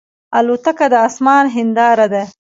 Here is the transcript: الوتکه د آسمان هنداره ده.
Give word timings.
الوتکه 0.37 0.87
د 0.91 0.93
آسمان 1.07 1.45
هنداره 1.55 2.07
ده. 2.13 2.23